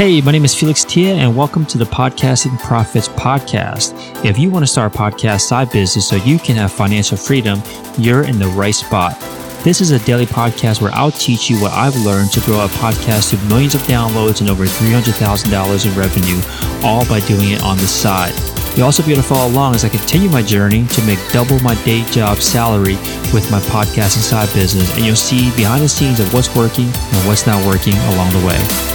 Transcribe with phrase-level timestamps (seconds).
[0.00, 3.92] Hey, my name is Felix Tia, and welcome to the Podcasting Profits Podcast.
[4.24, 7.62] If you want to start a podcast side business so you can have financial freedom,
[7.98, 9.20] you're in the right spot.
[9.62, 12.68] This is a daily podcast where I'll teach you what I've learned to grow a
[12.68, 16.40] podcast to millions of downloads and over $300,000 in revenue,
[16.82, 18.32] all by doing it on the side.
[18.78, 21.58] You'll also be able to follow along as I continue my journey to make double
[21.60, 22.96] my day job salary
[23.34, 27.28] with my podcasting side business, and you'll see behind the scenes of what's working and
[27.28, 28.89] what's not working along the way.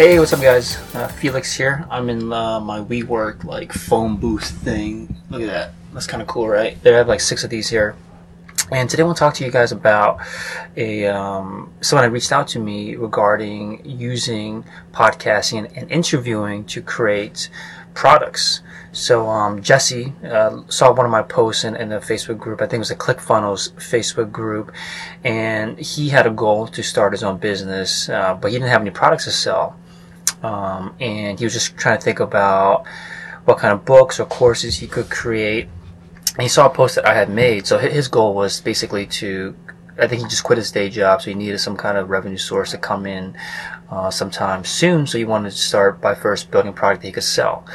[0.00, 0.78] Hey, what's up, guys?
[0.94, 1.84] Uh, Felix here.
[1.90, 5.14] I'm in uh, my WeWork like phone booth thing.
[5.28, 5.72] Look at that.
[5.92, 6.82] That's kind of cool, right?
[6.82, 7.94] They have like six of these here.
[8.72, 10.20] And today I want to talk to you guys about
[10.74, 17.50] a um, someone that reached out to me regarding using podcasting and interviewing to create
[17.92, 18.62] products.
[18.92, 22.62] So um, Jesse uh, saw one of my posts in, in the Facebook group.
[22.62, 24.72] I think it was the ClickFunnels Facebook group,
[25.24, 28.80] and he had a goal to start his own business, uh, but he didn't have
[28.80, 29.76] any products to sell
[30.42, 32.86] um, and he was just trying to think about
[33.44, 35.68] what kind of books or courses he could create.
[36.34, 39.54] And he saw a post that I had made, so his goal was basically to.
[39.98, 42.38] I think he just quit his day job, so he needed some kind of revenue
[42.38, 43.36] source to come in
[43.90, 45.06] uh, sometime soon.
[45.06, 47.66] So he wanted to start by first building a product that he could sell.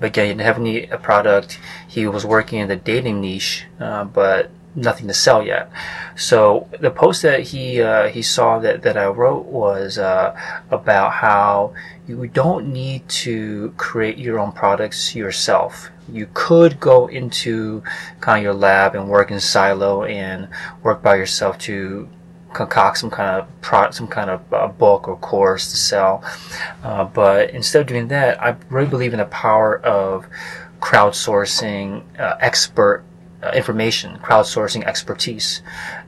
[0.00, 1.58] But again, he didn't have any a product.
[1.86, 5.70] He was working in the dating niche, uh, but nothing to sell yet.
[6.16, 10.38] So the post that he uh, he saw that, that I wrote was uh,
[10.70, 11.74] about how
[12.06, 15.90] you don't need to create your own products yourself.
[16.12, 17.82] You could go into
[18.20, 20.48] kind of your lab and work in silo and
[20.82, 22.08] work by yourself to
[22.52, 26.22] concoct some kind of product, some kind of uh, book or course to sell.
[26.82, 30.26] Uh, but instead of doing that, I really believe in the power of
[30.80, 33.02] crowdsourcing uh, expert
[33.44, 35.60] uh, information, crowdsourcing expertise.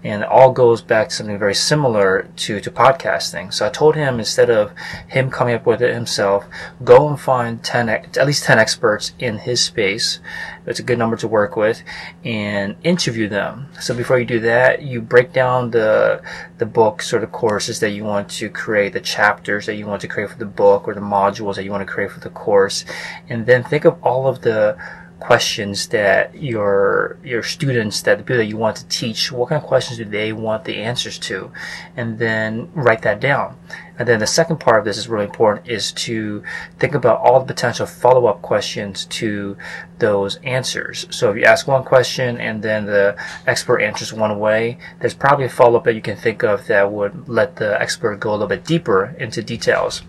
[0.03, 3.53] And it all goes back to something very similar to, to podcasting.
[3.53, 4.73] So I told him instead of
[5.09, 6.47] him coming up with it himself,
[6.83, 10.21] go and find 10, at least 10 experts in his space.
[10.67, 11.83] It's a good number to work with
[12.25, 13.69] and interview them.
[13.81, 16.23] So before you do that, you break down the,
[16.59, 20.01] the book sort of courses that you want to create, the chapters that you want
[20.01, 22.31] to create for the book or the modules that you want to create for the
[22.31, 22.85] course.
[23.29, 24.77] And then think of all of the
[25.19, 29.61] questions that your your students that the people that you want to teach what kind
[29.61, 31.51] of questions do they want the answers to?
[31.97, 33.57] And then write that down.
[33.99, 36.43] And then the second part of this is really important is to
[36.79, 39.57] think about all the potential follow-up questions to
[39.99, 41.07] those answers.
[41.11, 43.17] So if you ask one question and then the
[43.47, 47.27] expert answers one way there's probably a follow-up that you can think of that would
[47.27, 50.03] let the expert go a little bit deeper into details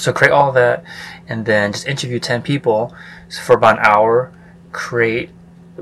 [0.00, 0.84] so create all that
[1.28, 2.94] and then just interview 10 people
[3.44, 4.32] for about an hour,
[4.72, 5.30] create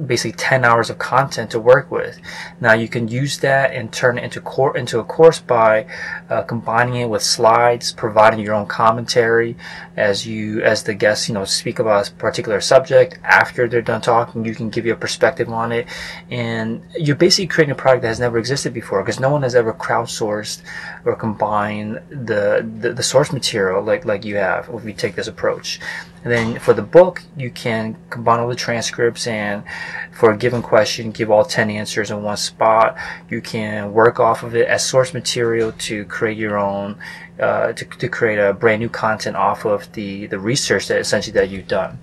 [0.07, 2.19] basically 10 hours of content to work with.
[2.61, 5.87] Now you can use that and turn it into cor- into a course by
[6.29, 9.57] uh, combining it with slides, providing your own commentary
[9.97, 13.19] as you as the guests you know speak about a particular subject.
[13.25, 15.87] After they're done talking, you can give your perspective on it,
[16.31, 19.55] and you're basically creating a product that has never existed before because no one has
[19.55, 20.63] ever crowdsourced
[21.05, 25.29] or combined the, the the source material like like you have if we take this
[25.29, 25.81] approach.
[26.29, 29.65] And then for the book, you can combine all the transcripts and
[30.13, 32.99] for a given question, give all 10 answers in one spot.
[33.31, 36.99] You can work off of it as source material to create your own,
[37.41, 41.33] uh, to, to create a brand new content off of the, the research that essentially
[41.33, 41.99] that you've done.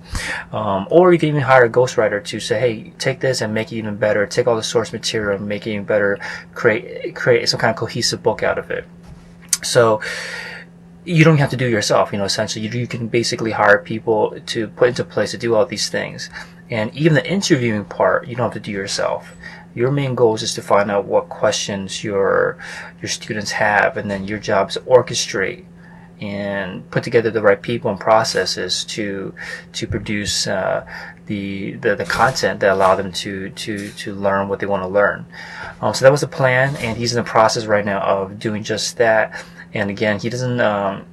[0.52, 3.72] Um, or you can even hire a ghostwriter to say, hey, take this and make
[3.72, 4.26] it even better.
[4.26, 6.18] Take all the source material and make it even better.
[6.56, 8.86] Create, create some kind of cohesive book out of it.
[9.62, 10.02] So,
[11.06, 12.66] you don't have to do yourself, you know, essentially.
[12.66, 16.30] You, you can basically hire people to put into place to do all these things.
[16.70, 19.36] And even the interviewing part, you don't have to do yourself.
[19.76, 22.58] Your main goal is just to find out what questions your
[23.02, 25.66] your students have, and then your job is orchestrate
[26.22, 29.34] and put together the right people and processes to
[29.74, 30.88] to produce uh,
[31.26, 34.88] the, the the content that allow them to to to learn what they want to
[34.88, 35.26] learn.
[35.82, 38.64] Um, so that was the plan, and he's in the process right now of doing
[38.64, 39.44] just that.
[39.76, 40.60] And again, he doesn't.
[40.60, 41.06] Um,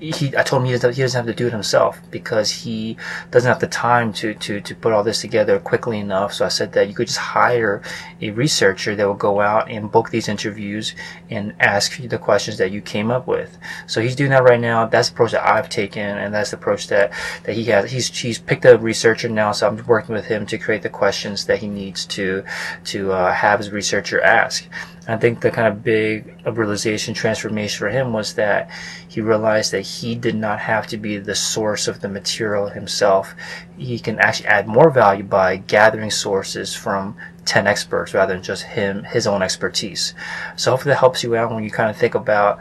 [0.00, 2.96] he, I told him he doesn't, have to do it himself because he
[3.32, 6.32] doesn't have the time to, to, to put all this together quickly enough.
[6.32, 7.82] So I said that you could just hire
[8.20, 10.94] a researcher that will go out and book these interviews
[11.30, 13.58] and ask you the questions that you came up with.
[13.88, 14.86] So he's doing that right now.
[14.86, 17.12] That's the approach that I've taken, and that's the approach that,
[17.42, 17.90] that he has.
[17.90, 21.46] He's he's picked a researcher now, so I'm working with him to create the questions
[21.46, 22.44] that he needs to
[22.84, 24.68] to uh, have his researcher ask.
[25.08, 28.70] I think the kind of big realization transformation for him was that
[29.08, 33.34] he realized that he did not have to be the source of the material himself.
[33.78, 37.16] He can actually add more value by gathering sources from
[37.46, 40.12] 10 experts rather than just him, his own expertise.
[40.56, 42.60] So hopefully that helps you out when you kind of think about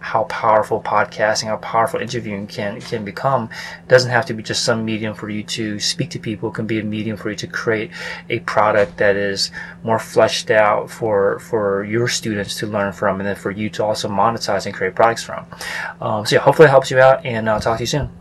[0.00, 3.50] how powerful podcasting, how powerful interviewing can can become.
[3.82, 6.50] It doesn't have to be just some medium for you to speak to people.
[6.50, 7.90] It can be a medium for you to create
[8.28, 9.50] a product that is
[9.82, 13.84] more fleshed out for for your students to learn from, and then for you to
[13.84, 15.46] also monetize and create products from.
[16.00, 18.10] Um, so yeah, hopefully it helps you out, and I'll talk to you soon.